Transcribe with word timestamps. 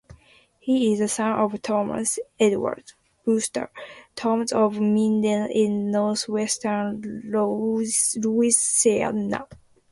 He 0.57 0.91
is 0.93 0.97
the 0.97 1.07
son 1.07 1.33
of 1.33 1.61
Thomas 1.61 2.17
Edward 2.39 2.93
"Buster" 3.23 3.69
Toms 4.15 4.51
of 4.51 4.79
Minden 4.81 5.47
in 5.51 5.91
northwestern 5.91 7.21
Louisiana. 7.31 9.45